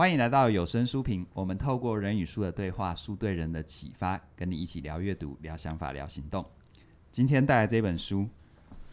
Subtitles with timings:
[0.00, 1.26] 欢迎来到有声书评。
[1.34, 6.42] 我们透过人与书的对话，书对人的启发，跟你一起聊阅读、聊想法、聊行动。
[7.10, 8.26] 今天带来这本书，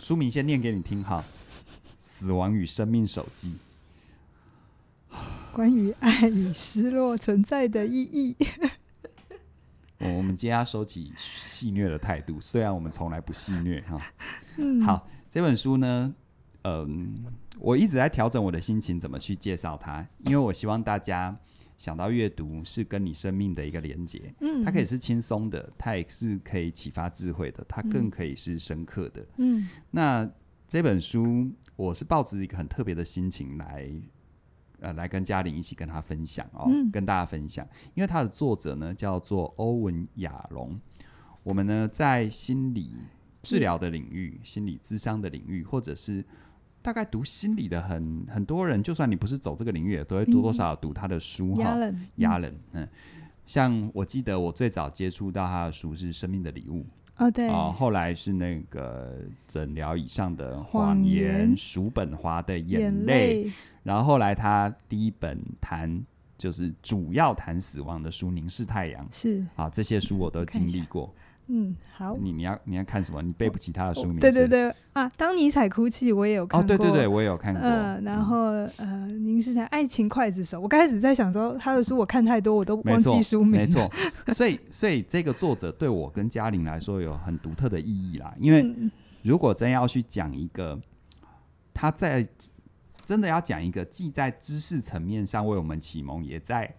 [0.01, 1.23] 书名先念给你听哈，
[1.97, 3.55] 《死亡与生命手记》，
[5.53, 8.35] 关于爱与失落存在的意义。
[9.99, 13.97] 我们今天要收起戏谑的态度，虽然我们从来不戏谑哈。
[14.57, 16.13] 嗯，好，这本书呢，
[16.67, 17.25] 嗯，
[17.59, 21.37] 我一直在调整我的心情，怎么去介绍它，因为我希望大家
[21.77, 29.67] 想到阅读是跟你生命的一个连接，嗯，它可以是轻松的，它也是可以启发智慧的，它更可以是深刻的，嗯。
[29.91, 30.29] 那
[30.67, 33.89] 这本书，我是抱着一个很特别的心情来。
[34.79, 40.79] 呃，来跟嘉玲一起跟他分享哦，嗯、跟大家分享，因为他的作者呢叫做欧文亚龙。
[41.41, 42.93] 我们呢在心理
[43.41, 46.23] 治疗的领域、嗯、心理智商的领域，或者是
[46.87, 51.77] 大概读心理的很很多人，就算你不是走这个领域，也都会多多少少读他的书哈。
[52.15, 52.87] 亚伦，嗯，
[53.45, 56.83] 像我记得我最早接触到他的书是《生命的礼物》。
[57.17, 63.51] 哦，对哦，后来是那个诊疗以上的谎言，叔本华的眼泪，眼泪，
[63.83, 66.01] 然后后来他第一本谈
[66.37, 71.13] 就是主要谈死亡的书《凝视太阳》，是啊，这些书我都经历过。
[71.13, 71.23] 嗯，
[71.93, 72.17] 好。
[72.19, 73.21] 你你要你要看什么？
[73.21, 74.19] 你背不起他的书名？
[74.19, 75.09] 对对对啊！
[75.15, 76.63] 当尼采哭泣，我也有看过。
[76.63, 77.61] 哦，对对对，我也有看过。
[77.63, 78.37] 嗯，然后
[78.77, 80.59] 呃，凝视太爱情刽子手。
[80.59, 83.51] 我刚开始在想说他的书我看太多，我都忘记书名。
[83.51, 83.89] 没错，
[84.33, 88.33] 所以所以这个作者对我跟嘉玲来说有很独特的意义啦。
[88.39, 88.65] 因为
[89.23, 90.79] 如果真要去讲一个，
[91.73, 92.27] 他在
[93.05, 96.75] 真的要讲一个，既在知识层面上为我们启蒙，也在。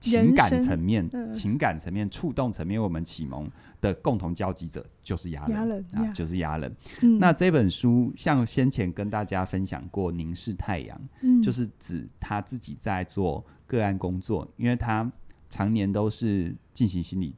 [0.00, 6.72] 情感层面、嗯、情感层面、触动层面，我们启蒙的共同交集者就是亚人啊，就是亚人。
[7.02, 15.10] 嗯、那这本书像先前跟大家分享过，《凝视太阳》嗯，就是指他自己在做个案工作，因为他
[15.50, 17.34] 常年都是进行心理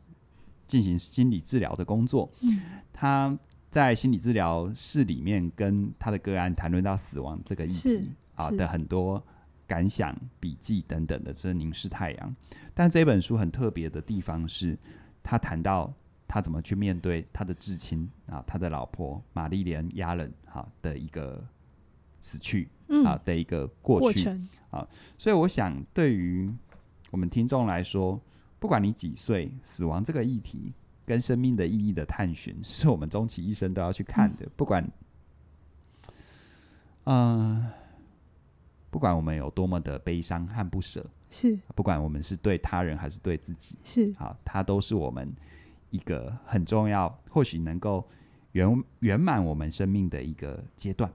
[0.67, 2.31] 进行心理治疗的工作。
[2.43, 2.61] 嗯、
[2.93, 3.39] 他
[3.71, 9.25] 在心理治疗室里面跟他的个案谈论到死亡这个议题啊的很多。
[9.71, 12.37] 感想、笔记等等的，这是凝视太阳。
[12.75, 14.77] 但这本书很特别的地方是，
[15.23, 15.95] 他谈到
[16.27, 21.41] 他怎么去面对他的至亲啊，他的老婆玛丽莲·亚伦哈的一个
[22.21, 24.37] 死去、嗯、啊的一个过去过
[24.71, 24.89] 啊。
[25.17, 26.53] 所以我想，对于
[27.13, 28.21] 我们听众来说，
[28.59, 30.73] 不管你几岁，死亡这个议题
[31.07, 34.47] 跟生命的意义的探寻，是我们终其一生都要去看的。
[34.47, 34.91] 嗯、不管，
[37.05, 37.73] 嗯、呃。
[38.91, 45.33] 不管我们有多么的悲伤和不舍，是不管我们是对他人还是对自己，是好，它都是我们
[45.91, 48.07] 一个很重要，或许能够
[48.53, 51.11] 圆圆满我们生命的一个阶段。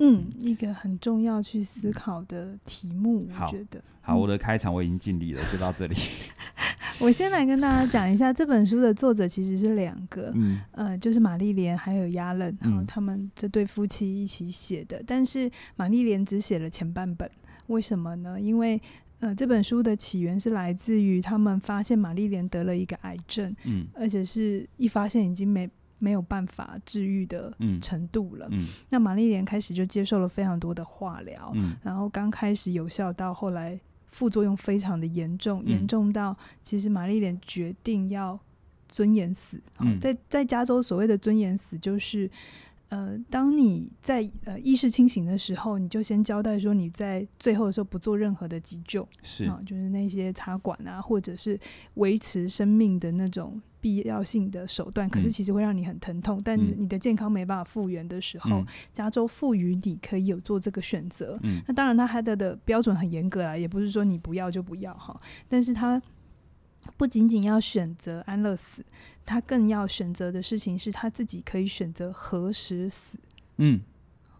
[0.00, 3.82] 嗯，一个很重要去思考的题目，我觉得。
[4.00, 5.96] 好，我的开场我已经尽力了，就到这里。
[7.00, 15.02] 我先来跟大家讲一下，这本书的作者其实是两个，嗯，呃，就是玛丽莲还有亚伦，然后他们这对夫妻一起写的。
[15.06, 17.30] 但是玛丽莲只写了前半本，
[17.68, 18.40] 为什么呢？
[18.40, 18.80] 因为
[19.20, 25.68] 呃，这本书的起源是来自于他们发现玛丽莲得了一个癌症，嗯，而且是一发现已经没。
[26.00, 28.46] 没有办法治愈的程度了。
[28.52, 33.76] 嗯嗯、那玛丽莲开始就接受了非常多的化疗，嗯、然后刚开始有效，到后来
[34.18, 38.36] 副作用非常的严重，严、嗯、重到其实玛丽莲决定要
[38.88, 39.60] 尊严死。
[39.78, 42.28] 嗯、在在加州所谓的尊严死，就是
[42.88, 51.58] 呃，当你在呃意识清醒的时候，你就先交代说你在最后的时候不做任何的急救，是啊，就是那些插管啊，或者是
[51.94, 53.60] 维持生命的那种。
[53.80, 61.38] 必要性的手段，可是其实会让你很疼痛，嗯、但你的健康没办法复原的时候，嗯、加州赋予你可以有做这个选择。
[61.44, 65.18] 嗯、那当然，他还的的标准很严格啊，也不是说你不要就不要哈。
[65.48, 66.02] 但是他
[66.96, 68.84] 不仅仅要选择安乐死，
[69.26, 73.18] 他更要选择的事情是他自己可以选择何时死。
[73.58, 73.80] 嗯，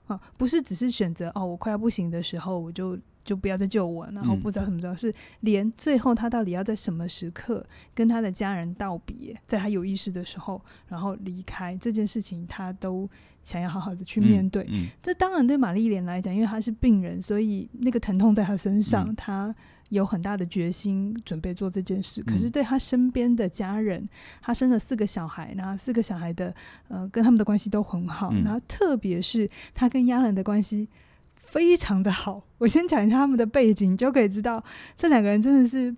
[0.07, 2.99] 啊，不是只是选择哦，我快要不行的时候我就。
[3.25, 7.63] 就不要再救我，然后不知道怎么时候，是连最后他到底要在什么时刻
[7.95, 13.07] 跟他的家人道别，在他有意识的时候，然后离开这件事情，他都
[13.43, 14.63] 想要好好的去面对。
[14.71, 19.55] 嗯嗯、这当然对玛丽莲来讲，因为他是病人，所以那个疼痛在他身上，嗯、他
[19.89, 22.23] 有很大的决心准备做这件事。
[22.23, 24.09] 可是对他身边的家人，
[24.41, 26.55] 他生了四个小孩，然后四个小孩的
[26.89, 30.89] 呃跟他们的关系都很好，嗯、然后特别是他跟亚兰的关系。
[31.35, 34.63] 非常的好，我先讲一下他们的背景，就可以知道
[34.95, 35.97] 这两个人真的是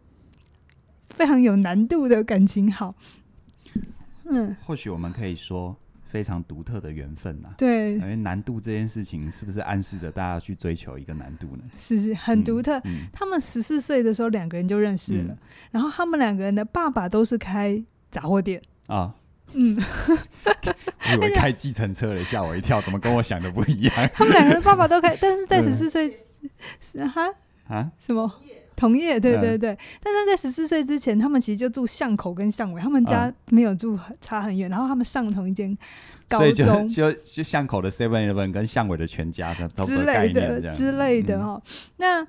[1.08, 2.94] 非常有难度的感情好。
[4.26, 5.76] 嗯，或许我们可以说
[6.10, 7.54] 非常独特的缘分呐、啊。
[7.56, 11.62] 对，因为难度这件事情是不是暗示着大家去追求一个难度呢？
[11.78, 12.78] 是是，很独特。
[12.80, 15.38] 嗯嗯、他们十四岁的时候两个人就认识了，嗯、
[15.70, 19.14] 然后他们两个人的爸爸都是开杂货店啊。
[19.54, 19.76] 嗯，
[21.10, 24.10] 我以为开计程车了，吓我一跳，怎么跟我想的不一样？
[24.14, 26.16] 他们两个的爸爸都开，但是在十四岁，
[27.12, 27.28] 哈
[27.66, 28.32] 啊什么？
[28.80, 35.76] 同业，对对对，嗯、但是在十四岁之前，他们其实就住巷口跟巷尾，他们家没有住差很远，嗯、然后他们上同一间
[36.26, 41.60] 高中， 就就就巷口的 Seven Eleven 跟巷尾的全家的之类的之类的哈。
[41.62, 42.26] 嗯、那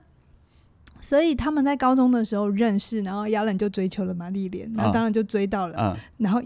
[0.99, 6.41] 所以他们在高中的时候认识，然后亚伦就追求了玛丽莲，然后当然就追到了，嗯、然后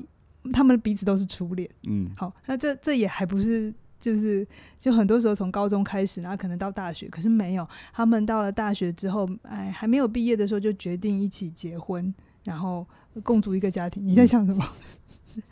[0.54, 3.74] 他们彼此都是初恋，嗯，好，那这这也还不是。
[4.00, 4.48] 就是，
[4.80, 7.68] 就很多时候从高中开始，然后可能到大学，可是没有。
[7.92, 12.14] 他们到了大学之后，哎，还没有毕业的时候就决定一起结婚，
[12.44, 12.86] 然后
[13.24, 14.06] 共组一个家庭。
[14.06, 14.64] 你在想什么？
[15.36, 15.44] 嗯、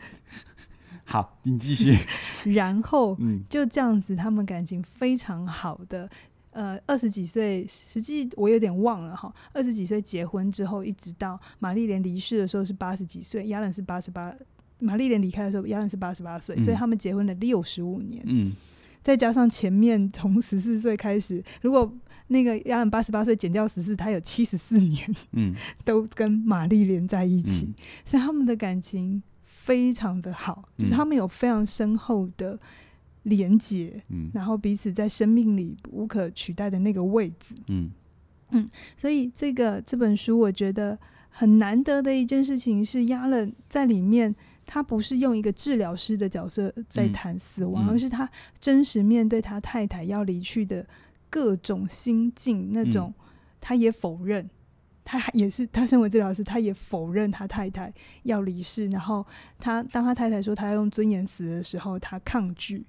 [1.03, 1.97] 好，你继续。
[2.53, 6.09] 然后，嗯就这样子，他们感情非常好的。
[6.51, 9.33] 呃，二十几岁，实际我有点忘了哈。
[9.53, 14.31] 二十几岁结婚之后，一直到玛丽莲离世的时候是八十几岁，亚伦是八十八。
[14.79, 18.21] 玛丽莲离开的时候，亚伦是八十八岁，所以他们结婚了六十五年。
[18.25, 18.51] 嗯，
[19.01, 21.91] 再加上前面从十四岁开始，如果
[22.27, 25.53] 那个亚伦八十八岁减掉十四，他有七十四年，嗯，
[25.85, 27.75] 都跟玛丽莲在一起，嗯、
[28.05, 32.59] 所以他们的感情非常的好，嗯、就是他们有非常深厚的
[33.23, 37.91] 连结，嗯，然后彼此在生命里无可取代的那个位置，嗯。
[38.51, 40.97] 嗯，所以这个这本书我觉得
[41.29, 44.35] 很难得的一件事情是亚伦在里面。
[44.65, 48.29] 他不是用一个治疗师的角色在谈死亡，而是他
[48.59, 50.85] 真实面对他太太要离去的
[51.29, 53.13] 各种心境，那种
[53.59, 54.49] 他也否认，嗯、
[55.03, 57.93] 他也是他身为治疗师，他也否认他太太
[58.23, 58.87] 要离世。
[58.87, 59.25] 然后
[59.59, 62.85] 他当他太太说他要用尊严死的时候，他抗拒。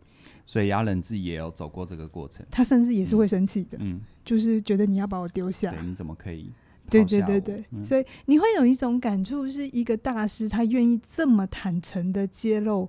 [0.47, 6.51] 所以亚伦自己也有走过这个过程，他甚至也是会生气的，嗯，就是觉得你要把我丢下，对，你怎么可以？
[6.91, 12.89] 对对对对，嗯、所以你会有一种感触，是一个大师，他愿意这么坦诚的揭露，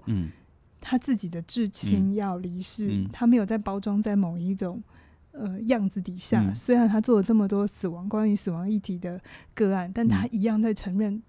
[0.81, 4.83] 他自己的至亲要离世，他没有在包装在某一种
[5.31, 6.41] 呃样子底下。
[6.41, 9.19] 嗯、虽然他做了这么多死亡关于死亡议题的
[9.53, 11.23] 个案，但他一样在承认，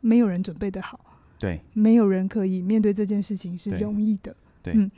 [0.00, 0.98] 没有人准备的好，
[1.38, 4.90] 对，没有人可以面对这件事情是容易的，对，嗯，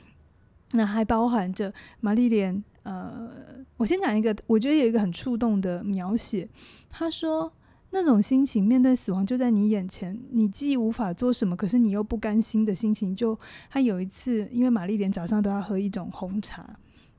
[0.71, 2.63] 那还包含着玛丽莲。
[2.83, 3.29] 呃，
[3.77, 6.47] 我先讲一个，我觉得有一个很触动的描写。
[6.89, 7.51] 他说，
[7.91, 13.15] 那种心情，面对死亡就在你眼前，你既无法做什么，可是你又不甘心的心情。
[13.15, 13.37] 就
[13.69, 16.65] 他有一次，因为玛丽莲早上都要喝一种红茶，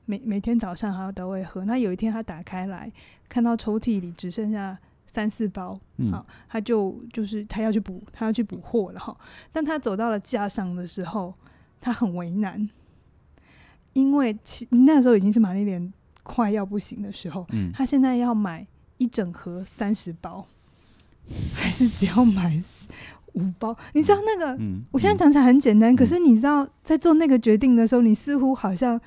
[0.05, 1.63] 每每天早上他都会喝。
[1.63, 2.91] 那有一天他打开来，
[3.29, 4.77] 看到抽屉里只剩下
[5.07, 9.15] 三四包，嗯、好，他就就是他要去补，他要去补货了哈。
[9.51, 11.33] 但他走到了架上的时候，
[11.79, 12.69] 他很为难。
[13.93, 15.93] 因为其那时候已经是玛丽莲
[16.23, 18.65] 快要不行的时候，嗯，他现在要买
[18.97, 20.45] 一整盒三十包，
[21.53, 22.61] 还是只要买
[23.33, 23.75] 五包？
[23.93, 24.55] 你知道那个？
[24.59, 28.99] 嗯，我现在讲起来很简单，嗯，可是你知道，在做那个决定的时候，你似乎好像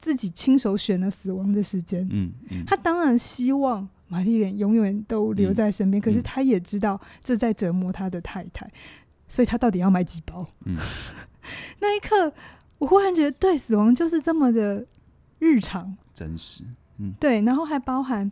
[0.00, 2.06] 自己亲手选了死亡的时间。
[2.10, 8.70] 嗯，嗯，他当然希望玛丽莲永远都留在身边，嗯，可是他也知道这在折磨他的太太，
[9.28, 10.46] 所以他到底要买几包？
[10.64, 10.76] 嗯，
[11.80, 12.32] 那一刻。
[12.78, 14.86] 我忽然觉得，对，死亡就是这么的
[15.38, 16.62] 日常、真实。
[16.98, 18.30] 嗯，对，然后还包含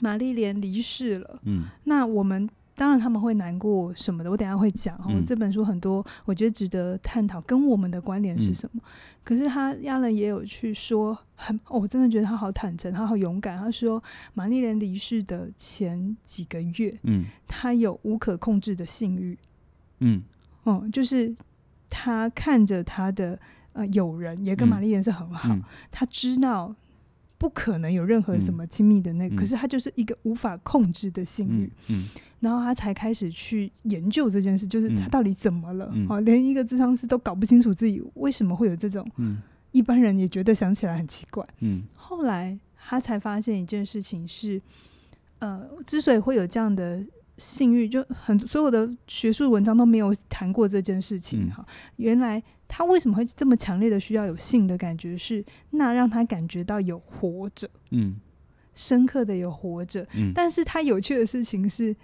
[0.00, 1.40] 玛丽莲离世了。
[1.44, 4.98] 嗯，那我们当然他们会难过什么的，我等下会讲。
[5.08, 8.80] 嗯，这本书很多，我觉得值得探讨，跟我们的关联是什么？
[8.84, 8.88] 嗯，
[9.24, 13.58] 可是他亚伦也有去说，很，哦，我真的觉得他好坦诚，他好勇敢。
[13.58, 14.02] 他说，
[14.34, 19.38] 玛丽莲离世的前几个月，嗯，他有无可控制的性欲。
[20.00, 20.22] 嗯，
[20.64, 21.34] 哦，就是。
[21.88, 23.38] 他看着他的
[23.72, 25.58] 呃友人也跟玛丽莲是很好，嗯。
[25.58, 26.74] 嗯、他知道
[27.38, 31.70] 不可能有任何什么亲密的那个，嗯、可是他就是一个无法控制的性欲，
[32.40, 35.90] 然后他才开始去研究这件事，就是他到底怎么了？
[35.94, 39.40] 嗯、哦，连一个智商师都搞不清楚自己为什么会有这种，嗯、
[39.72, 41.46] 一般人也觉得想起来很奇怪。
[41.60, 44.60] 嗯、后来他才发现一件事情是，
[45.40, 47.04] 呃，之所以会有这样的。
[47.38, 51.62] 性欲就很所有的学术文章都没有谈过这件事情哈。
[51.68, 55.16] 嗯、原来他为什么会这么强烈的需要有性的感觉？
[55.16, 58.16] 是那让他感觉到有活着，嗯，
[58.74, 60.06] 深刻的有活着。
[60.16, 61.94] 嗯、但是他有趣的事情是，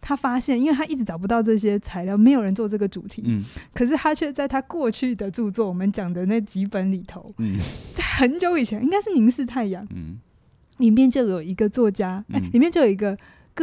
[0.00, 3.22] 他发现，因为他一直找不到这些材料，没有人做这个主题。
[3.26, 7.58] 嗯，可是他却在他过去的著作，我们讲的那几本里头，嗯，
[7.94, 10.18] 在很久以前，应该是《凝视太阳》，嗯，
[10.78, 13.16] 里面就有一个作家，哎、嗯欸，里面就有一个。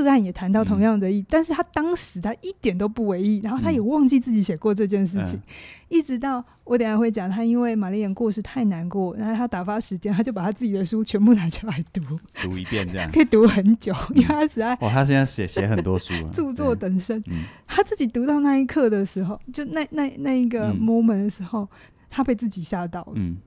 [0.03, 5.43] 个案也谈到同样的意，嗯、但是他当时他一点都不为意，然后他也忘记自己写过这件事情，嗯、
[5.87, 12.01] 一直到我等下会讲，他因为玛丽莲过世太难过，然后他打发时间，他就把他自己的书全部拿出来读，
[12.41, 21.67] 读一遍这样， 可以读很久，嗯、因为他实在哦，他现在写写很多书， 著作等身，嗯、他自己读到那一刻的时候，就那那那一个 moment 的时候，嗯、
[22.09, 23.13] 他被自己吓到了。
[23.15, 23.37] 嗯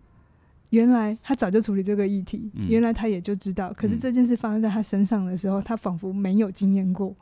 [0.71, 3.73] 原来他早就处理这个议题，嗯、原来他也就知道。
[3.73, 7.17] 可是这件事发生在他身上的时候，嗯、他仿佛没有经验过。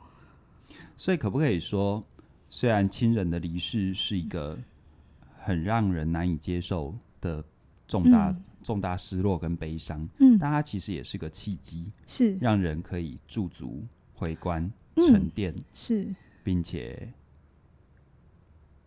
[0.95, 2.03] 所以，可不可以说，
[2.49, 4.57] 虽然亲人的离世是一个
[5.39, 7.43] 很让人难以接受的
[7.87, 17.07] 重大、嗯、重大失落跟悲伤，嗯，但它其实也是个契机，是让人可以驻足回观、沉淀、嗯，是，并且。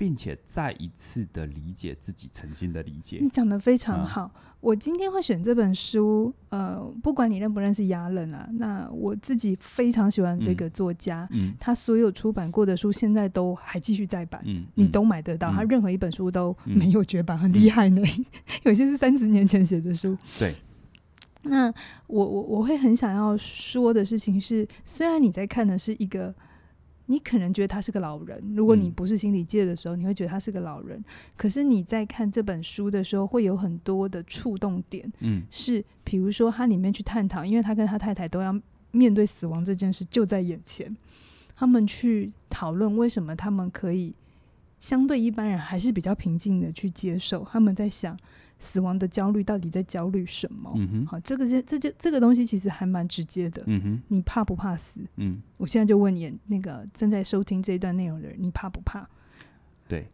[0.00, 3.18] 并且再一次的理解自己曾经的理解。
[3.20, 4.32] 你讲的非常好。
[4.34, 11.28] 嗯、我今天会选这本书，呃，不管你认不认识亚伦啊，那我自己非常喜欢这个作家。
[11.32, 15.50] 嗯，他所有出版过的书，现在都还继续再版，嗯，你都买得到。
[15.50, 18.00] 嗯、他任何一本书都没有绝版，嗯、很厉害呢。
[18.02, 18.24] 嗯、
[18.64, 20.16] 有些是三十年前写的书。
[20.38, 20.54] 对。
[21.42, 21.70] 那
[22.06, 26.34] 我我我会很想要说的事情是，虽然你在看的是一个。
[27.10, 31.04] 你可能觉得他是个老人，如果你不是心理界的时候，嗯、你会觉得他是个老人。
[31.36, 35.12] 可是你在看这本书的时候，会有很多的触动点。
[35.18, 38.56] 嗯，是比如说他里面去探讨，因为他跟他太太都要
[38.92, 40.96] 面对死亡这件事就在眼前，
[41.56, 44.14] 他们去讨论为什么他们可以
[44.78, 47.44] 相对一般人还是比较平静的去接受。
[47.50, 48.16] 他们在想。
[48.60, 50.70] 死亡的焦虑到底在焦虑什么？
[50.76, 53.64] 嗯、哼好，这个这这这这个东西其实还蛮直接的。
[53.66, 55.00] 嗯、哼你怕不怕死？
[55.16, 59.08] 嗯，我现在就问你，那个正在收听这一段内容的人，你怕不怕？
[59.88, 60.06] 对，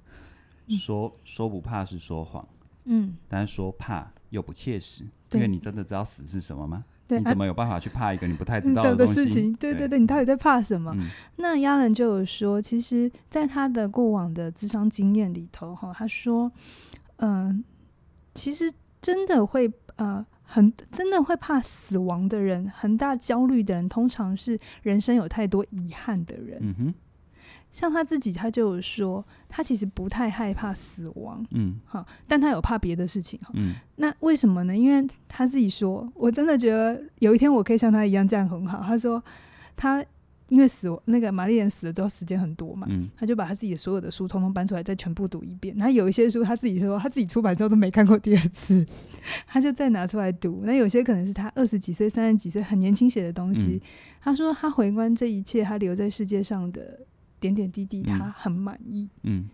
[0.69, 2.49] 说说不怕是说谎。
[2.85, 6.85] 嗯，但是说怕又不切实，因为你真的知道死是什么吗？
[7.09, 9.15] 对你怎么有办法去怕一个你不太知道的东西？
[9.15, 10.93] 事情对对对，你到底在怕什么？
[10.97, 16.51] 嗯、那亚伦就有说，其实，在他的过往的智商经验里头，哈，他说，
[17.17, 17.65] 嗯、呃。
[18.37, 26.59] 其实真的会呃很真的会怕死亡的人，很大焦虑的人，通常是人生有太多遗憾的人。
[26.61, 26.95] 嗯哼，
[27.73, 31.45] 像他自己，他就有说，他其实不太害怕死亡。
[31.51, 33.41] 嗯，好，但他有怕别的事情。
[33.55, 34.77] 嗯，那为什么呢？
[34.77, 38.83] 因为他自己说，我真的觉得有一天我可以像他一样这样很好。
[38.83, 39.23] 他说
[39.75, 40.05] 他。
[40.49, 45.75] 因为死那个玛丽莲死了之后时间很多嘛，嗯、他就把他自己的所有的书通通搬出来再全部读一遍。
[45.77, 48.87] 那有一些书他自己说他自己出版之后都没看过第二次，
[49.47, 50.63] 他就再拿出来读。
[50.65, 53.73] 那有些可能是他二十几岁、三十几岁很年轻写的东西。
[53.73, 53.81] 嗯、
[54.21, 57.01] 他说他回观这一切，他留在世界上的
[57.41, 59.09] 点点滴滴，他很满意。
[59.25, 59.49] 嗯，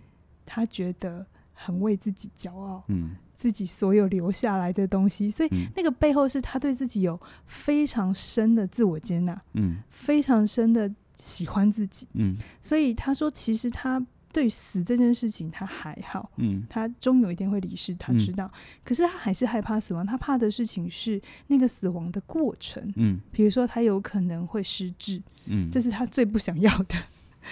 [0.45, 2.85] 他觉得很为自己骄傲。
[2.89, 3.17] 嗯。
[3.43, 14.01] 自己所有留下来的东西，所以那个背后是他对自己有非常深的自我接纳，嗯，非常深的喜欢自己，嗯，所以他说，其实他
[14.33, 26.95] 对死这件事情他还好，嗯，他终有一天会离世，他知道，嗯，可是他还是害怕死亡，他怕的事情是那个死亡的过程，嗯，比如说他有可能会失智，嗯，这是他最不想要的，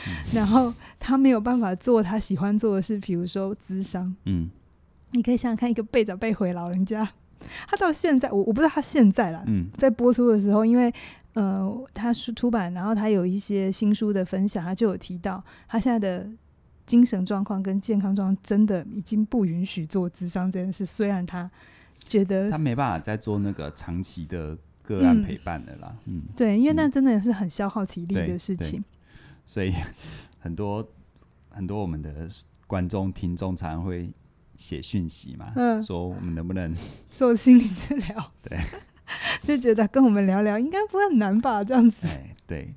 [0.07, 4.49] 嗯， 然后他没有办法做他喜欢做的事，比如说咨商，嗯。
[5.13, 7.09] 你可以想想看，一个背长辈回老人家，
[7.67, 10.93] 他到现在，我我不知道他现在啦，嗯，在播出的时候，因为
[11.33, 16.29] 呃，他书出版，然后他有一些新书的分享，他就有提到，他现在的
[16.87, 20.85] 精神状况跟健康状况真的已经不允许做智商这件事。
[20.85, 21.51] 虽然他
[22.09, 28.85] 觉得他没办法再做那个长期的个案陪伴的啦，嗯，嗯对，因为那真的是很消耗体力的事情，
[29.45, 29.73] 所以
[30.39, 30.87] 很多
[31.49, 32.29] 很多我们的
[32.67, 34.09] 观众听众常常会。
[34.61, 36.77] 写讯息嘛，嗯，说我们能不能
[37.09, 38.33] 做心理治疗？
[38.43, 38.61] 对，
[39.43, 41.65] 就觉得跟我们聊聊应该不会很难吧？
[41.65, 42.75] 这样子，哎对，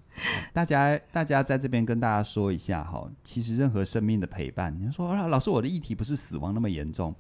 [0.54, 7.14] 大家大家在这边跟大家说一下哈，其实任何生命的陪伴，你说啊，老师，我的议题不是死亡那么严重，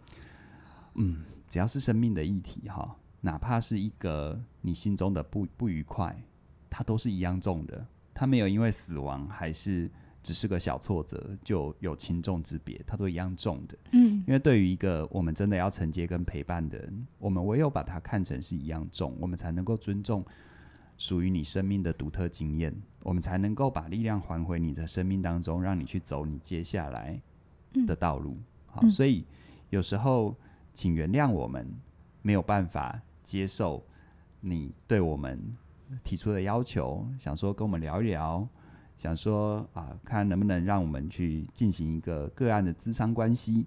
[0.96, 6.17] 嗯，只要是生命的议题哈，哪怕是一个你心中的不不愉快，
[6.70, 9.91] 它都是一样重的，它没有因为死亡还是。
[10.24, 13.77] 只是个小挫折，就有轻重之别，它都一样重的。
[13.92, 20.25] 嗯，因为对于一个我们真的要承接跟陪伴的人，我们唯有把它看成是一样重，我们才能够尊重
[20.98, 27.20] 属于你生命的独特经验，我们才能够把力量还回你的生命当中，让你去走你接下来
[27.86, 28.32] 的道路。
[28.32, 29.25] 嗯、好，所以
[29.70, 30.34] 有时候
[30.74, 31.68] 请原谅我们
[32.22, 33.86] 没有办法接受
[34.39, 35.38] 你对我们
[36.01, 38.48] 提出的要求，想说跟我们聊一聊。
[39.03, 43.65] 想说啊，看能不能让我们去进行一个个案的咨商关系，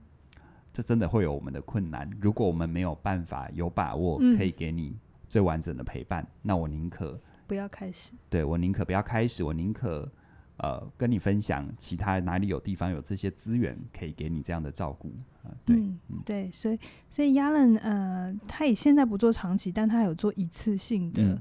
[0.73, 2.11] 这真的会有我们的困难。
[2.23, 4.97] 如果我们没有办法有把握可以给你
[5.29, 8.13] 最完整的陪伴，嗯、那我宁可不要开始。
[8.31, 10.11] 对，我宁可不要开始，我宁可
[10.57, 15.13] 呃跟你分享其他哪里有地方有这些资源可以给你这样的照顾。
[15.43, 16.79] 呃、对、嗯，对，所以
[17.11, 21.39] 所以 Yalan 呃，他也现在不做长期，但他有做一次性的。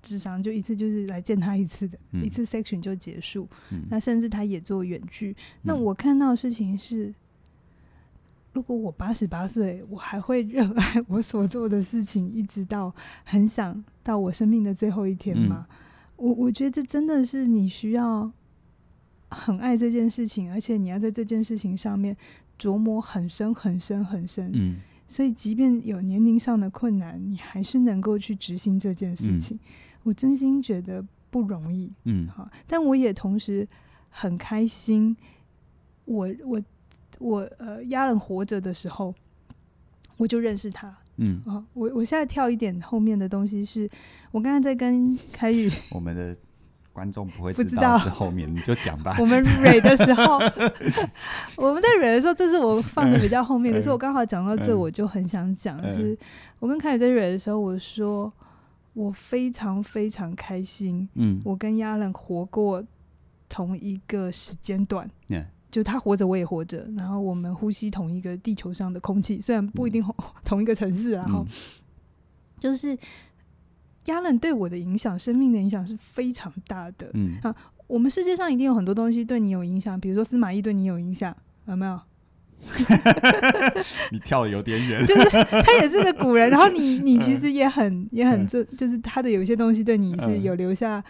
[0.00, 3.46] 嗯咨商就一次，就是来见他一次的，嗯、一次 section 就结束。
[3.70, 5.30] 嗯、那甚至他也做远距。
[5.30, 7.14] 嗯、那我看到的事情是，
[8.54, 12.90] 如果我八十八岁，我还会热爱 我所做的事情，一直到
[13.24, 15.66] 很想到我生命的最后一天吗？
[15.68, 15.76] 嗯、
[16.16, 18.32] 我我觉得这真的是你需要
[19.28, 22.16] 很爱这件事情，而且你要在这件事情上面
[22.58, 24.50] 琢磨很深很深很深。
[24.54, 24.76] 嗯、
[25.06, 29.58] 所以即便有年龄上的困难，你还是能够去执行这件事情。
[29.58, 29.60] 嗯
[30.02, 33.66] 我真心觉得不容易，嗯，好，但我也同时
[34.08, 35.16] 很开心
[36.06, 36.28] 我。
[36.44, 36.62] 我我
[37.18, 39.14] 我呃，亚伦活着的时候，
[40.16, 43.90] 我就认识他，嗯，啊，我我现在跳一点后面的东西是，是
[44.30, 46.34] 我刚才在跟凯宇， 我们的
[46.94, 49.16] 观众不会知道是后面，你就讲吧。
[49.20, 50.38] 我们蕊的时候，
[51.56, 56.18] 我们在蕊的时候，这是我放的比较后面，嗯、可是我刚好讲到这，我就很想讲，嗯、就是
[56.58, 58.32] 我跟凯宇在蕊的时候，我说。
[59.00, 62.84] 我非常非常开心，嗯，我跟亚伦活过
[63.48, 65.46] 同一个时间段，Yeah.
[65.70, 70.04] 就他活着，我也活着，然后我们呼吸同一个地球上的空气，虽然不一定
[70.44, 71.52] 同一个城市，然后、嗯、
[72.58, 72.98] 就是
[74.06, 77.38] 亚伦对我的影响，生命的影响是非常大的，嗯。
[77.42, 77.54] 啊，
[77.86, 81.34] 我们世界上一定有很多东西对你有影响，比如说司马懿对你有影响，
[81.66, 81.98] 有没有？
[84.10, 91.02] 你跳的有点远，就是他也是个古人，然后你 你其实也很也很这，就是他的有些东西对你是有留下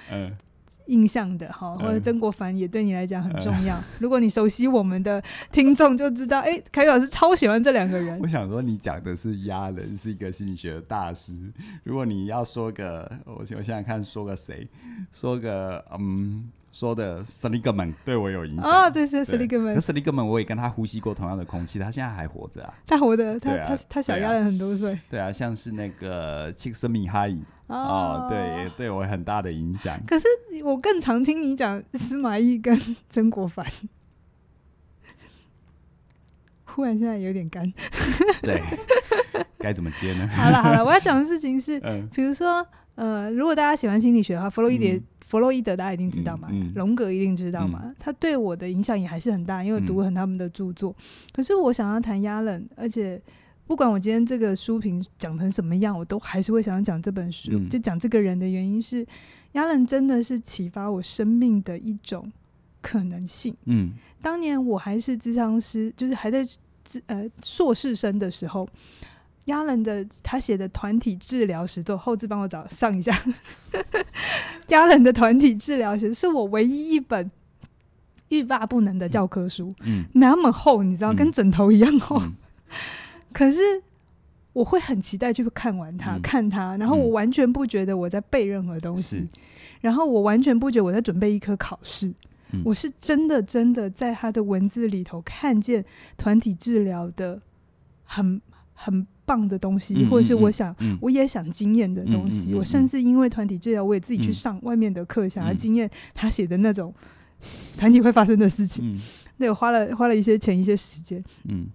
[0.86, 3.78] 印象的哈，或者曾国藩也对你来讲很重要。
[4.00, 8.18] 如果你熟悉我们的听众就知道，哎，凯宇老师超喜欢这两个人。
[8.20, 11.32] 我想说，你讲的是压人，是一个心理学的大师。
[11.84, 14.66] 如果你要说个，我我想想看，说个谁，
[15.12, 16.50] 说个嗯。
[16.72, 18.64] 说的斯里格门对我有影响。
[18.70, 27.42] 哦，对对，斯里格门，那斯里格门我也跟他呼吸过同样的空气，他现在还活着啊，他活的，他他他小亚伦很多岁，对啊，像是那个契克斯米哈伊。
[27.66, 29.96] 哦，对，也对我很大的影响。
[30.04, 30.26] 可是
[30.64, 32.76] 我更常听你讲司马懿跟
[33.08, 33.64] 曾国藩，
[36.66, 37.72] 忽然现在有点干，
[38.42, 38.60] 对，
[39.58, 40.26] 该怎么接呢？
[40.28, 41.78] 好了好了，我要讲的事情是，
[42.12, 45.00] 比如说呃，如果大家喜欢心理学的话，弗洛伊德。
[45.30, 50.90] 弗洛伊德大家一定知道嘛，荣、嗯、格一定知道嘛，嗯、他对我的影响也还是很大，因为我读了很他们的著作。
[50.90, 53.22] 嗯、可是我想要谈亚伦，而且
[53.64, 59.06] 不管我今天这个书评讲成什么样，我都还是会想要讲这本书，嗯、就讲这个人的原因是，
[59.52, 62.32] 亚伦真的是启发我生命的一种
[62.80, 63.54] 可能性。
[63.66, 66.44] 嗯，当年我还是智商师，就是还在
[67.06, 68.68] 呃硕士生的时候。
[69.46, 73.12] 亚伦的他写的团体治疗实作，后置帮我找上一下。
[74.68, 77.28] 亚伦的团体治疗实是我唯一一本
[78.28, 82.20] 欲罢不能的教科书，嗯，那么厚，你知道，跟枕头一样厚。
[82.20, 82.34] 嗯、
[83.32, 83.60] 可是
[84.52, 89.28] 我会很期待去看完它，嗯、看它，然后我完全不觉得我在背任何东西，
[89.80, 92.06] 然后我完全不觉得我在准备一科考试，
[92.52, 95.84] 嗯、我是真的真的在他的文字里头看见
[96.16, 97.40] 团体治疗的
[98.04, 98.40] 很
[98.74, 99.04] 很。
[99.30, 102.52] 棒的东西，或者是我想，我也想经验的东西。
[102.52, 106.92] 我甚至因为团体治疗，我也自己去上外面的课，嗯、想要经验他写的那种
[107.78, 108.90] 团体会发生的事情。
[108.90, 109.00] 嗯、
[109.38, 111.22] 对，我花了花了一些钱，一些时间。
[111.48, 111.68] 嗯，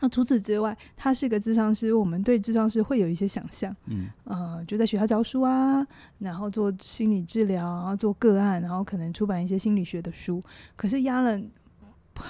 [0.00, 3.74] 那除此之外，他是个智商师，我们对智商师会有一些想象。
[3.86, 5.86] 嗯，呃，就在学校教书啊，
[6.18, 10.42] 然后做心理治疗，然后做个案，然后可能出版一些心理学的书。
[10.76, 11.50] 可是亚伦。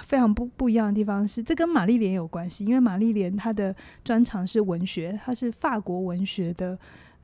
[0.04, 3.74] 非常不不一样的地方是，这跟玛丽莲有关系，因为玛丽莲她的
[4.04, 6.78] 专长是文学，她是法国文学的，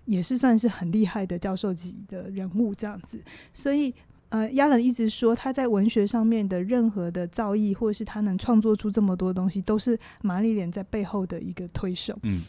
[0.05, 3.21] 也是算是很厉害的教授级的人物这样子。
[3.53, 3.95] 所以，
[4.31, 12.19] 呃，亚伦一直说他在文学上面的任何的造诣，或者是他能创作出这么多东西，都是玛丽莲在背后的一个推手。
[12.23, 12.43] 嗯，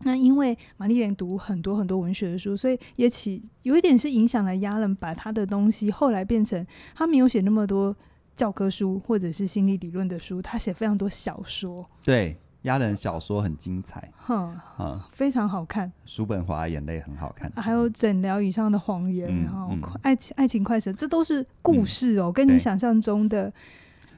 [0.00, 7.94] 那因为玛丽莲读很多很多文学的书，所以也起有一点是影响了亚伦，把他的东西后来变成他没有写那么多。
[8.36, 11.84] 教科书或者是心理理论的书，他写非常多小说。
[12.04, 15.90] 对，亚人小说很精彩，哼，嗯，非常好看。
[16.04, 19.70] 叔本华眼泪很好看，还有诊疗以上的谎言，然后
[20.02, 23.52] 爱情爱情快车，这都是故事哦，跟你想象中的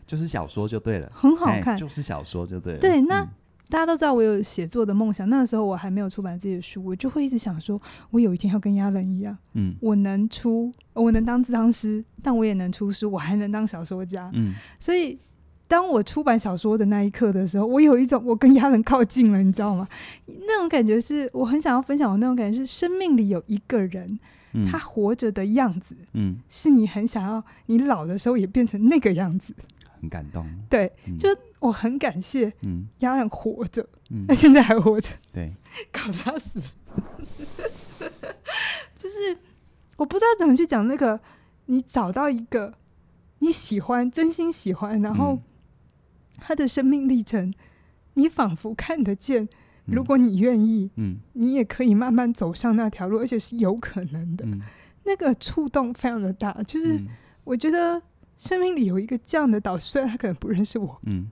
[0.06, 2.78] 就是小说就对了，很好看，就是小说就对了。
[2.78, 3.26] 对，那。
[3.68, 15.18] 大家都知道我有写作的梦想，那个时候我还没有出版自己的书，我就会一直想说，我有一天要跟亚伦一样，嗯，我能出，我能当咨商师，但我也能出书，我还能当小说家，嗯，所以
[15.66, 19.88] 当我出版小说的那一刻的时候，我有一种我跟亚伦靠近了，你知道吗？
[20.26, 24.18] 那种感觉是我很想要分享，我那种感觉是生命里有一个人，
[24.52, 29.52] 嗯、他活着的样子，嗯，是你很想要，你老的时候也变成那个样子，
[30.00, 30.46] 很感动。
[30.70, 31.28] 对，嗯、就
[31.60, 35.52] 我很感谢，嗯，亚兰活着，嗯，他现在还活着，对，
[35.92, 36.60] 搞他死，
[38.96, 39.36] 就是
[39.96, 41.20] 我不知道怎么去讲那个，
[41.66, 42.74] 你找到一个
[43.38, 45.40] 你喜欢、真心喜欢，然后
[46.36, 47.52] 他的生命历程，
[48.14, 49.48] 你仿佛看得见。
[49.86, 54.44] 如果你愿意，嗯，你也可以慢慢走上那条路，而且是有可能的。
[54.44, 54.60] 嗯、
[55.04, 57.00] 那个触动非常的大，就是
[57.44, 58.02] 我觉得
[58.36, 61.30] 生命里有一个这样的导师，虽然他可能不认识我，嗯，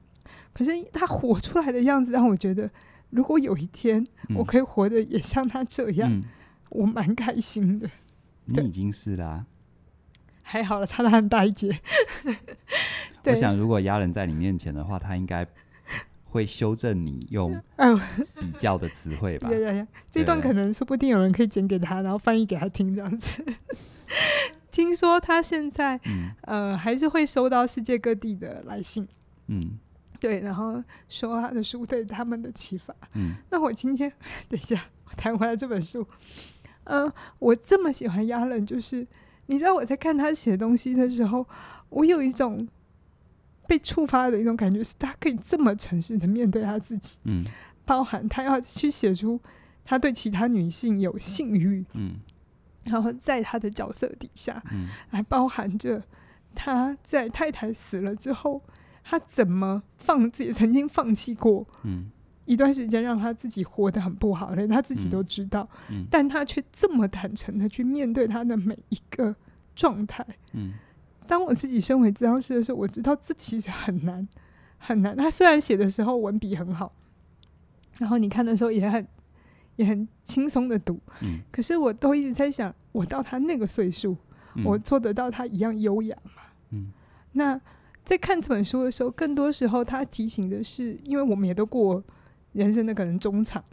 [0.54, 2.70] 可是他活出来的样子让我觉得，
[3.10, 6.22] 如果有一天我可以活得也像他这样，嗯、
[6.70, 7.90] 我蛮开心的。
[8.46, 9.46] 你已经是啦、啊，
[10.40, 11.78] 还好了，差他很大一截。
[13.26, 15.46] 我想，如果压人在你面前的话，他应该。
[16.26, 17.62] 会修正你用
[18.40, 19.48] 比较的词汇吧？
[20.10, 23.40] 这段可能说不定有人可以剪给他，然后翻译给他听这样子。
[24.72, 29.06] 听说他现在、嗯、呃还是会收到世界各地的来信，
[29.46, 29.78] 嗯，
[30.20, 32.94] 对，然后说他的书对他们的启发。
[33.14, 34.10] 嗯， 那我今天
[34.48, 36.06] 等一下我谈回来这本书，
[36.84, 39.06] 呃，我这么喜欢亚伦，就是
[39.46, 41.46] 你知道我在看他写东西的时候，
[41.90, 42.66] 我有一种。
[43.66, 47.42] 被触发的一种感觉是，他可以这么诚实的面对他自己，嗯，
[47.86, 49.40] 包含他要去写出
[49.86, 52.12] 他对其他女性有性欲，嗯，
[52.84, 56.02] 然后在他的角色底下，嗯，还包含着
[56.54, 58.60] 他在太太死了之后，
[59.04, 62.10] 他怎么放自己曾经放弃过，嗯，
[62.46, 69.36] 一段时间让他自己活得很不好，连他自己都知道，嗯，但他却这么坦诚的去面对他的每一个
[69.76, 70.72] 状态，嗯。
[71.26, 74.28] 当我自己身为咨商师的时候，我知道这其实很难，
[74.76, 75.16] 很难。
[75.16, 76.92] 他虽然写的时候文笔很好，
[77.96, 79.08] 然后你看的时候也很
[79.76, 84.14] 也很轻松的读，嗯，可是我都一直在想，我到他那个岁数，
[84.54, 86.42] 嗯，我做得到他一样优雅吗？
[86.72, 86.92] 嗯，
[87.32, 87.58] 那
[88.04, 92.02] 在看这本书的时候，更多时候他提醒的是，因为我们也都过
[92.52, 93.64] 人生的可能中场。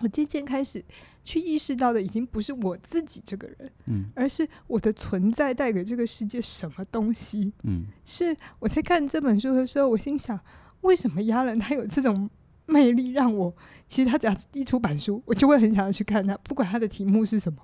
[0.00, 0.84] 我渐渐开始
[1.24, 10.38] 去意识到的，已经不是我自己这个人，嗯，而是我的存在带给这个世界什么东西，嗯，是我在看这本书的时候，我心想，
[10.82, 12.28] 为什么亚兰他有这种
[12.66, 13.52] 魅力，让我？
[13.88, 17.58] 其实他只要一出版书，我就会很想要去看他，不管他的题目是什么，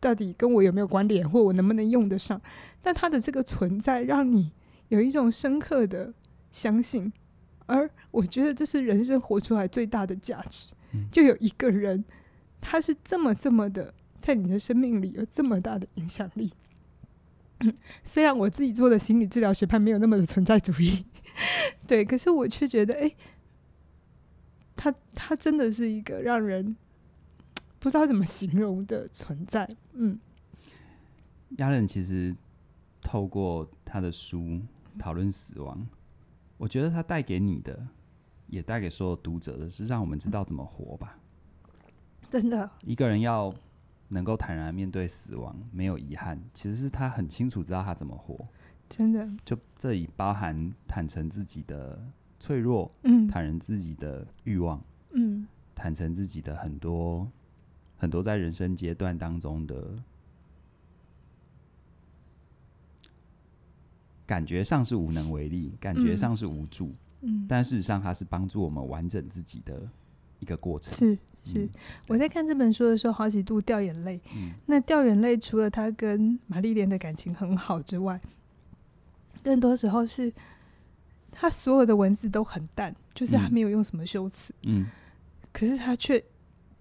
[0.00, 2.40] 到底跟我有没有关联，或我能不能用得上，
[2.82, 4.50] 但他的这个存在，让你
[4.88, 6.12] 有一种深刻的
[6.50, 7.12] 相信，
[7.66, 10.66] 而我觉得这是人生活出来最大的价值。
[11.10, 12.02] 就有一个人，
[12.60, 16.52] 他是这么这么的，在你的生命里有这么大的影响力。
[18.04, 21.04] 虽然我自己做的心理治疗学派没有那么的存在主义，
[21.86, 23.14] 对，可是我却觉得，哎，
[24.76, 26.76] 他他真的是一个让人
[27.78, 29.68] 不知道怎么形容的存在。
[29.92, 30.18] 嗯，
[31.58, 32.34] 亚伦其实
[33.02, 34.60] 透过他的书
[34.98, 35.86] 讨论死亡，
[36.56, 37.86] 我觉得他带给你的。
[38.50, 41.18] 也带给所有读者的是让我们知道怎么活吧。
[42.30, 43.54] 真的，一个人要
[44.08, 48.38] 能够坦然面对死亡，没有遗憾，其实是他很清楚知道他怎么活。
[48.88, 52.02] 真的，就这里包含坦诚自己的
[52.40, 57.30] 脆弱，嗯，坦然自己的欲望，嗯，坦诚自己的很多
[57.98, 60.02] 很多在人生阶段当中的
[64.28, 66.88] 感觉上是无能为力，感觉上是无助。
[66.88, 69.82] 嗯嗯，但事实上，它是帮助我们完整自己的
[70.38, 70.94] 一个过程。
[70.94, 71.68] 是是、嗯，
[72.06, 74.20] 我在看这本书的时候，好几度掉眼泪。
[74.36, 78.20] 嗯，那掉眼泪，除了他跟玛丽莲的感情很好之外，
[79.42, 80.32] 更多时候是
[81.32, 84.54] 他所有的文字都很淡，就是他没有用什么修辞。
[84.62, 84.86] 嗯，
[85.52, 86.22] 可是他却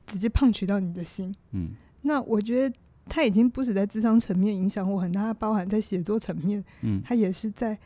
[0.06, 1.34] 直接 punch 到你的心。
[1.52, 1.72] 嗯，
[2.04, 2.76] 那我觉得
[3.10, 7.78] 他已经不止在智商层面影响我很大，它包含在写作层面，嗯，他也是在。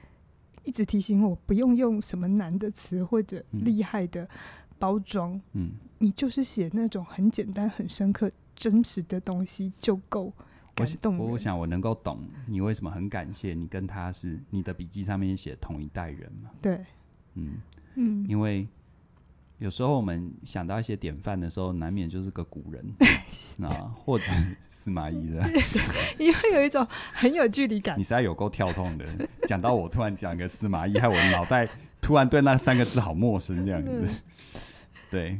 [0.64, 4.30] 一直提醒我不用用什么难的词或者厉害的
[4.78, 10.32] 包装，嗯，你就是写那种很简单、很深刻、真实的东西就够
[10.76, 11.32] 感动我。
[11.32, 16.52] 我想我能够懂你为什么很感谢你跟他是你的笔记上面写同一代人嘛？
[16.62, 16.86] 对，
[17.34, 17.56] 嗯
[17.96, 18.68] 嗯，因为。
[19.62, 22.84] 有时候我们想到一些典范的时候，难免就是个古人
[23.62, 24.26] 啊，或者
[24.68, 25.40] 司马懿的，
[26.18, 27.98] 你会有一种很有距离感。
[27.98, 29.06] 你实在有够跳痛的，
[29.48, 31.70] 讲到我突然讲个司马懿，害我的脑袋
[32.02, 34.20] 突然对那三个字好陌生这样子。
[35.12, 35.40] 对，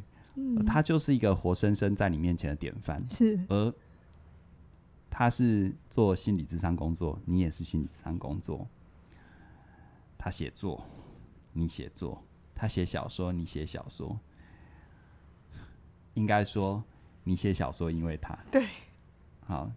[0.68, 3.04] 他就是一个活生生在你面前的典范。
[3.10, 3.74] 是，而
[5.10, 8.68] 他是做心理智商工作，你也是心理智商工作。
[10.16, 10.86] 他写作，
[11.54, 12.24] 你写作。
[12.62, 14.20] 他写小说，你写小说，
[16.14, 16.84] 应该说
[17.24, 18.38] 你写小说，因为他。
[18.52, 18.68] 对，
[19.48, 19.72] 好，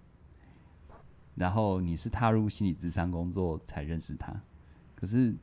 [1.34, 4.38] 然后你是踏入心理咨商工作才认识他，
[4.94, 5.34] 可是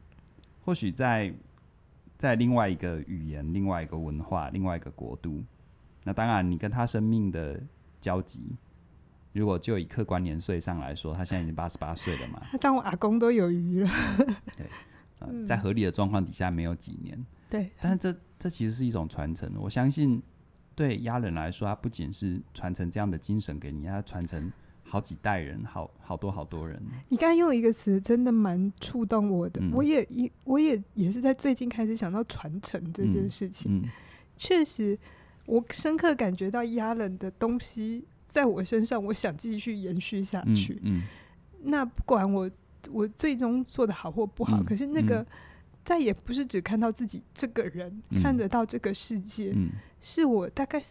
[0.64, 1.34] 或许在
[2.16, 5.44] 在另外一个语言、另外一个文化、另外一个国度，
[6.04, 7.60] 那当然你跟他生命的
[8.00, 8.56] 交集，
[9.34, 13.90] 如果就以客观年岁上来说，他现在已经八十八岁了嘛，他当我阿公都有余了。
[14.56, 14.70] 对，
[15.22, 17.26] 呃，在合理的状况底下，没有几年。
[17.50, 20.22] 对，但是这这其实是一种传承，我相信
[20.76, 24.52] 对亚人来说，他不仅是传承这样的精神给你，他传承。
[24.84, 26.78] 好几代人，好好多好多人。
[27.08, 29.62] 你刚才用一个词，真的蛮触动我的。
[29.62, 33.88] 嗯、我也一，我也也是在最近开始想到传承这件事情。
[34.36, 35.00] 确、实，
[35.46, 40.74] 我深刻感觉到亚人的东西在我身上，我想继续延续下去。
[40.84, 41.04] 嗯嗯、
[41.64, 42.52] 那不管我
[42.90, 45.26] 我最终做的好或不好，嗯、可是那个
[45.84, 50.82] 再也不是只看到自己这个人，嗯、看得到这个世界，嗯、是我大概。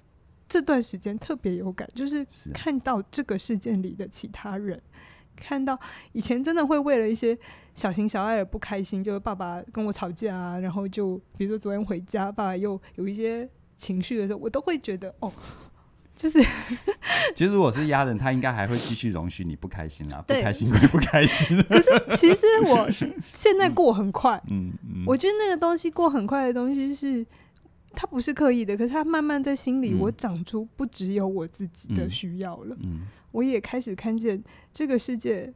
[0.52, 4.82] 这段时间特别有感，就是看到这个事件里的其他人，啊、
[5.36, 5.78] 看到
[6.10, 7.38] 以前真的会为了一些
[7.76, 15.32] 小情小爱而不开心，就是爸爸跟我吵架啊，然后就比如说昨天回家，爸爸又有一些情绪的时候，我都会觉得哦，
[16.20, 16.38] 就是
[17.34, 21.56] 其实如果是压人，他应该还会继续容许你不开心啊，不开心归不开心。
[21.62, 27.26] 可是其实我现在过很快，嗯嗯，我觉得那个东西过很快的东西是。
[27.92, 32.76] 他不是刻意的，可是他慢慢在心里，我长出不只有我自己的需要了。
[32.76, 33.00] 嗯嗯、
[33.32, 34.40] 我也开始看见
[34.72, 35.52] 这个世界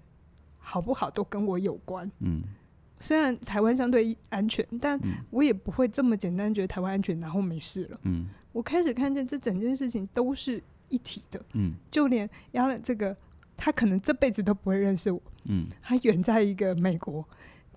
[0.59, 2.11] 好不好都跟我有关。
[2.19, 2.43] 嗯、
[2.99, 4.99] 虽然台湾相对安全，但
[5.31, 8.01] 我也不会这么简单觉得台湾安全然后没事了。
[8.03, 11.39] 嗯、我开始看见这整件事情都是一体的。
[11.53, 13.15] 嗯、就连亚伦这个，
[13.57, 15.21] 他可能这辈子都不会认识我。
[15.47, 17.23] 嗯、他远在一个美国，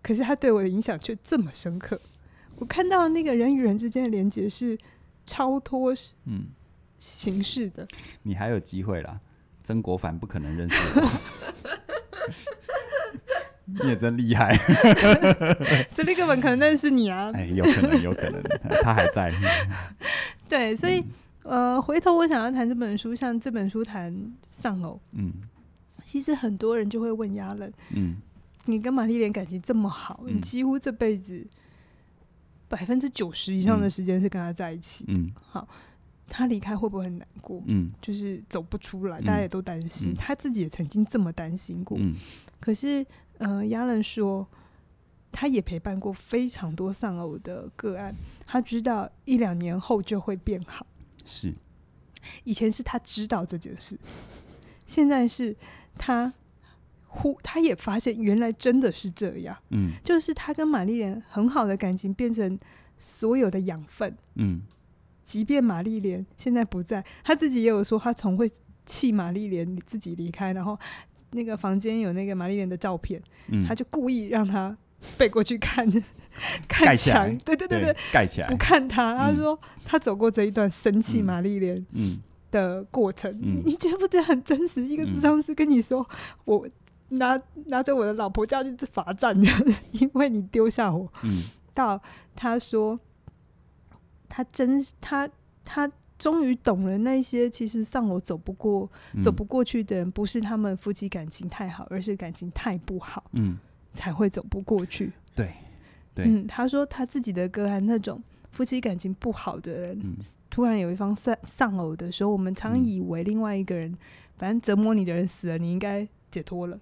[0.01, 1.99] 可是他对我的影响却这么深刻。
[2.55, 4.77] 我看到那个人与人之间的连接是
[5.25, 5.93] 超脱
[6.25, 6.45] 嗯
[6.99, 7.85] 形式的，
[8.23, 9.19] 你还有机会啦。
[9.63, 11.09] 曾国藩不可能认识我，
[13.83, 14.55] 你也真厉害。
[15.93, 17.29] 史蒂格本可能认识你啊？
[17.35, 18.41] 哎，有可能，有可能，
[18.81, 19.33] 他还在。
[20.47, 20.99] 对，所以、
[21.43, 25.31] 嗯、呃，回头我想要谈这本书，像这本书谈丧偶，嗯，
[26.05, 28.17] 其实很多人就会问亚伦，嗯，
[28.65, 31.45] 你跟玛丽莲感情这么好，嗯、你几乎这辈子。
[32.69, 35.05] 百分之九十以上的时间是跟他在一起。
[35.07, 35.65] 嗯，好，
[36.27, 37.63] 他离开会不会很难过？
[37.65, 40.11] 嗯，就是走不出来，大家也都担心。
[40.11, 41.97] 嗯、他自己也曾经这么担心过。
[41.97, 42.13] 嗯，
[42.59, 43.05] 可是，
[43.37, 44.45] 呃，亚伦说，
[45.39, 48.15] 他也陪伴过非常多丧偶的个案，
[48.47, 50.87] 他知道一两年后就会变好。
[51.23, 51.53] 是，
[52.43, 53.99] 以前是他知道这件事，
[54.87, 55.55] 现在是
[55.95, 56.33] 他。
[57.09, 62.59] 忽，他也发现原来真的是这样，嗯，就是他跟玛丽莲很好的感情变成
[62.99, 64.61] 所有的养分，嗯，
[65.23, 68.47] 即便玛丽莲现在不在，他自己也有说，他从会
[68.85, 70.77] 气玛丽莲自己离开，然后
[71.31, 74.77] 那个房间有那个玛丽莲的照片，嗯，他就故意让他
[75.17, 75.87] 背过去看，
[76.67, 82.19] 看墙，对对对对，盖起来，不看他，他说他走过这一段生气玛丽莲，嗯。
[82.49, 84.81] 的过程，你你觉不觉得很真实？
[84.81, 86.07] 一个智商师跟你说
[86.45, 86.67] 我。
[87.09, 89.33] 拿拿着我的老婆叫去罚站，
[89.93, 91.09] 因为你丢下我。
[91.23, 91.41] 嗯，
[91.73, 92.01] 到
[92.35, 92.99] 他说，
[94.27, 95.29] 他真他
[95.63, 103.57] 他终于懂了那些其实丧偶走不过、嗯、走不过去的人，不是他们夫妻感情太好，而是感情太不好，嗯，
[103.97, 105.11] 才会走不过去。
[105.33, 105.51] 对，
[106.13, 110.15] 对，嗯，他说他自己的歌还那种夫妻感情不好的人，嗯、
[110.49, 113.97] 突然有一方丧丧偶的时候，我们常以为另外一个人，嗯、
[114.37, 116.79] 反正折磨你的人死了，你应该解脱了。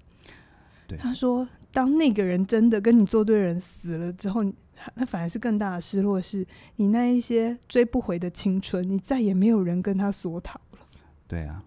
[0.88, 4.44] 对他说：“当那个人真的跟你作对的人死了之后，
[4.94, 10.80] 那反而是更大的失落，是你那一些追不回的青春，你再也没有人跟他索讨了。”
[11.28, 11.64] 对啊，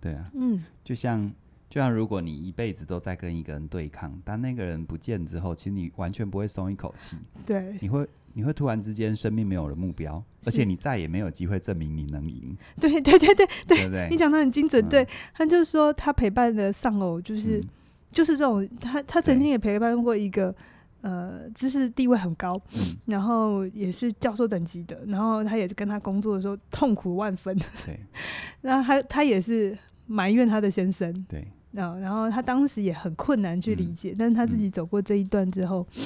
[0.00, 1.32] 对啊，嗯，就像
[1.72, 7.16] 就像如果你一辈子都在跟一个人对抗，当那个人不见之后，其实你完全不会松一口气。
[7.46, 12.54] 对，你会你会突然之间生命没有了目标，而且你再也没有机会证明你能赢。
[12.78, 14.84] 对对对对对，对对你讲的很精准。
[14.84, 17.58] 嗯、对，他就说他陪伴的丧偶就是。
[17.60, 17.68] 嗯
[18.12, 20.54] 就是这种，他他曾经也陪伴过一个，
[21.00, 27.56] 呃，知识地位很高，嗯、然后也是教授等级的，然后他也是跟他工作的时候痛苦万分，
[27.86, 27.98] 对，
[28.60, 36.02] 然后他他也是埋怨他的先生，对，然后然后他当时也很困难去理解，嗯、但是他自己走过这一段之后，嗯、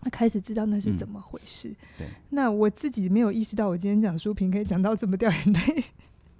[0.00, 1.68] 他开始知道那是怎么回事。
[1.68, 5.84] 嗯、对，那我自己没有意识到，我今天讲书评可以讲到这么掉眼泪。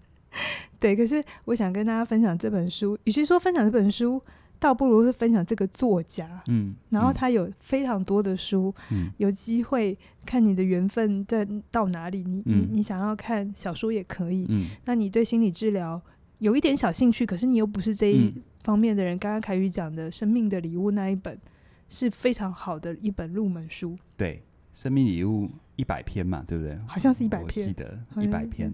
[0.81, 4.23] 对，可是我想跟大家分享这本书，与其说分享这本书。
[4.63, 15.99] 倒不如是分享这个作家，嗯，然后他有非常多的书，嗯，有机会看你的缘分在到哪里，你、嗯、你你想要看小说也可以，嗯，那你对心理治疗
[16.41, 19.17] 有一点小兴趣，可是你又不是这一方面的人。
[19.19, 21.39] 刚刚凯宇讲的《生命的礼物》那一本
[21.89, 23.97] 是非常好的一本入门书。
[24.17, 24.37] 对，
[24.79, 26.77] 《生命礼物》一百篇嘛，对不对？
[26.87, 28.73] 好像是一百篇，我记得一百篇，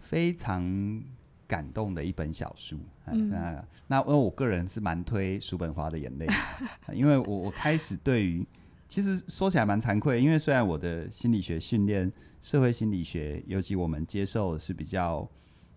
[0.00, 1.02] 非常
[1.46, 2.78] 感动的一本小书。
[3.06, 6.26] 嗯，那那我个人是蛮推叔本华的眼泪，
[6.92, 8.46] 因为我我开始对于。
[8.90, 15.28] 其实说起来蛮惭愧，因为虽然我的心理学训练、社会心理学，尤其我们接受的是比较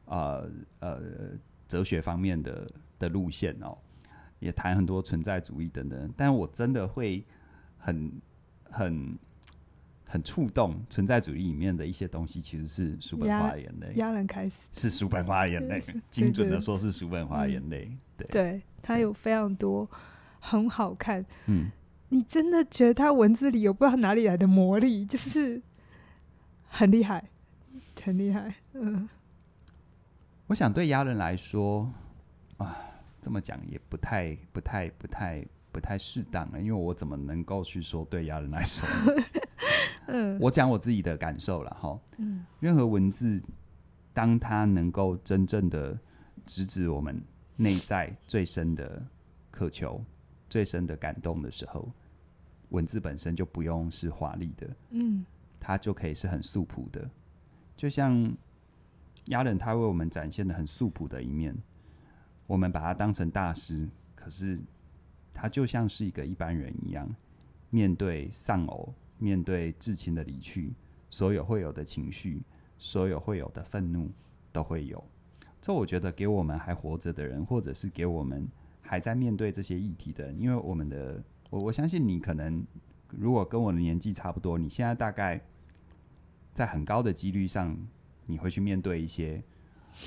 [0.06, 1.02] 呃呃
[1.68, 2.68] 哲学方面的
[3.00, 3.78] 的路线哦，
[4.40, 7.24] 也谈很多存在主义等等，但我真的会
[7.78, 8.12] 很
[8.70, 9.18] 很
[10.06, 13.94] 很触动存在主义里面的一些东西，其实是叔本华的眼泪。
[13.96, 17.92] 压人开始 是叔本华的眼泪，精准的说是叔本华的眼泪。
[18.18, 19.90] 对，对，对，他有非常多
[20.40, 21.72] 很好看，嗯。
[22.14, 25.62] 你真的觉得他文字里有不知道哪里来的魔力，就是
[26.68, 27.30] 很厉害，
[28.04, 28.54] 很厉害。
[28.74, 29.08] 嗯，
[30.52, 31.90] 我想对亚人来说
[32.58, 32.78] 啊，
[33.22, 38.86] 这么讲也不太、不太、不太、不太适当了，因为我怎么能够去说对亚人来说？
[40.08, 41.98] 嗯，我讲我自己的感受了哈。
[42.18, 43.42] 嗯，任何文字，
[44.12, 45.98] 当它能够真正的
[46.46, 47.24] 直指我们
[47.56, 49.02] 内在最深的
[49.52, 50.04] 渴求、
[50.50, 51.90] 最深的感动的时候。
[52.72, 55.26] 文字本身就不用是华丽的，嗯，
[55.62, 57.10] 它就可以是很素朴的，
[57.78, 58.30] 就像
[59.32, 61.54] 亚人他为我们展现的很素朴的一面，
[62.48, 64.58] 我们把他当成大师，可是
[65.34, 67.14] 他就像是一个一般人一样，
[67.70, 70.74] 面对丧偶，面对至亲的离去，
[71.10, 72.42] 所有会有的情绪，
[72.78, 74.10] 所有会有的愤怒
[74.52, 75.04] 都会有。
[75.60, 78.48] 这我觉得给我们还活着的人，或者是给我们
[78.82, 81.22] 还在面对这些议题的人，因为我们的。
[81.52, 82.66] 我我相信你可能，
[83.10, 85.42] 如果跟我的年纪差不多，你现在大概
[86.54, 87.78] 在很高的几率上，
[88.26, 89.44] 你会去面对一些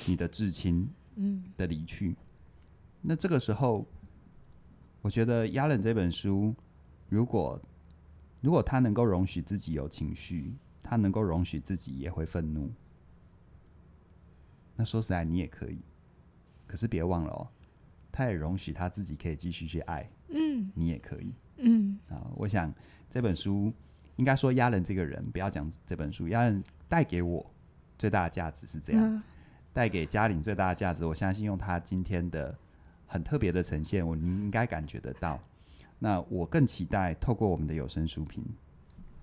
[0.06, 2.10] 你的至亲嗯的离去。
[2.10, 2.16] 嗯、
[3.02, 3.86] 那这个时候，
[5.02, 6.54] 我觉得《亚人》这本书，
[7.08, 7.60] 如果
[8.40, 12.70] 如果他能够容许自己有情绪，他能够容许自己也会愤怒，
[14.76, 15.78] 那说实在你也可以。
[16.66, 17.48] 可是别忘了哦，
[18.10, 20.10] 他也容许他自己可以继续去爱。
[20.28, 21.32] 嗯，你也可以。
[21.58, 22.74] 嗯啊，我想
[23.08, 23.72] 这本书
[24.16, 27.53] 应该说亚人这个人，不要讲这本书，亚人带给我
[27.98, 29.22] 最大的价值是这样，
[29.72, 32.54] 带、嗯、给嘉玲最大的价值，我相信用他今天的
[33.06, 35.38] 很特别的呈现，我应该感觉得到。
[35.98, 38.44] 那我更期待透过我们的有声书评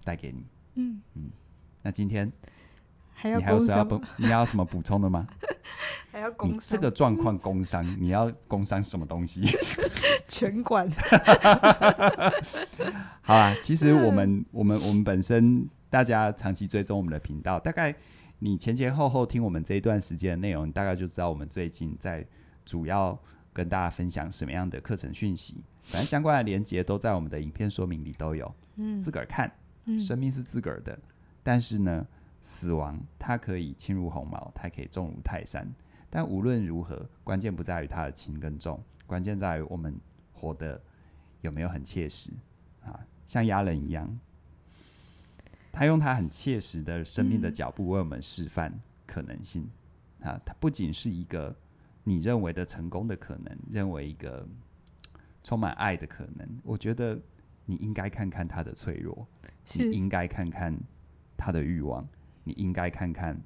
[0.03, 0.45] 带给你。
[0.75, 1.29] 嗯嗯，
[1.83, 2.31] 那今天。
[3.13, 4.01] 还你还有什么要补？
[4.17, 5.27] 你还有什么补充的吗？
[6.11, 6.57] 还要工？
[6.59, 9.43] 这个状况工伤，你要工伤什么东西？
[10.27, 10.89] 全管。
[13.21, 17.93] 好啊，其实我们我们我们本身大家长期追踪我们的频道，大概
[18.43, 22.25] 你前前后后听我们这一段时间的内容，你大概就知道我们最近在
[22.65, 23.17] 主要
[23.53, 25.63] 跟大家分享什么样的课程讯息。
[25.83, 28.51] 反正相关的连接都在我们的影片说明里都有。
[28.77, 29.51] 嗯，自个儿看。
[29.85, 30.99] 嗯，生命是自个儿的，
[31.43, 32.05] 但是呢。
[32.43, 35.71] 死亡，它可以轻如鸿毛，它可以重如泰山。
[36.09, 39.95] 但无论如何，关键不在于它的轻跟重，关键在于我们
[40.33, 40.81] 活得
[41.41, 42.31] 有没有很切实
[42.83, 42.99] 啊。
[43.27, 44.19] 像亚人一样，
[45.81, 48.71] 他用他很切实的生命的脚步为我们示范
[49.07, 49.67] 可能性、
[50.19, 50.41] 嗯、啊。
[50.45, 51.55] 他不仅是一个
[52.03, 54.47] 你认为的成功的可能，认为一个
[55.43, 56.47] 充满爱的可能。
[56.61, 57.19] 我觉得
[57.65, 59.25] 你应该看看他的脆弱，
[59.73, 60.77] 你应该看看
[61.35, 62.07] 他的欲望。
[62.43, 63.41] 你应该看看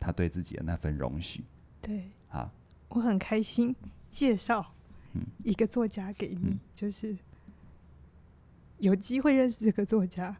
[0.00, 1.44] 他对自己的那份容许。
[1.80, 2.50] 对，啊，
[2.88, 3.72] 我很开心
[4.10, 4.74] 介绍
[5.44, 7.16] 一个作家给你，嗯、就是
[8.78, 10.36] 有机会认识这个作家，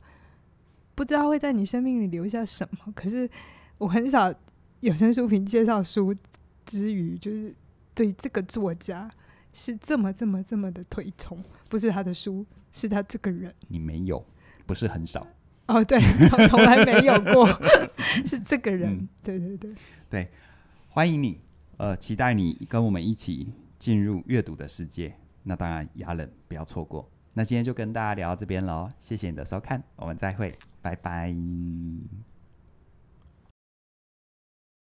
[0.98, 2.78] 不知道会在你生命里留下什么。
[2.92, 3.30] 可是
[3.78, 4.34] 我很少
[4.80, 6.12] 有声书评介绍书
[6.66, 7.54] 之余，就是
[7.94, 9.08] 对这个作家
[9.52, 13.54] 是这么这么这么的推崇，不是他的书，是他这个人。
[13.68, 14.26] 你没有，
[14.66, 15.24] 不是很少。
[15.66, 16.00] 哦， 对，
[16.48, 17.46] 从来没有过，
[18.26, 19.72] 是这个人，嗯、对对对
[20.10, 20.28] 对，
[20.88, 21.40] 欢迎你，
[21.76, 25.14] 呃，期待你跟我们一起进入阅读的世界。
[25.44, 27.08] 那当然，雅冷不要错过。
[27.38, 31.32] 那今天就跟大家聊到这边喽，谢谢你的收看，我们再会，拜拜。